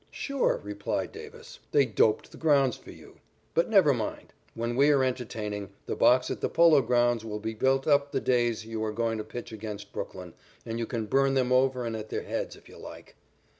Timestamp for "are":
4.89-5.03, 8.83-8.91